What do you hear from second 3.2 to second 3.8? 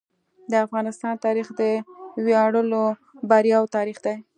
بریاوو